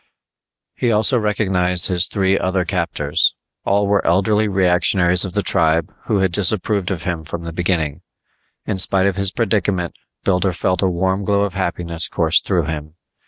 [0.73, 6.17] He also recognized his three other captors; all were elderly reactionaries of the tribe who
[6.17, 8.01] had disapproved of him from the beginning.
[8.65, 9.93] In spite of his predicament
[10.23, 12.95] Builder felt a warm glow of happiness course through him.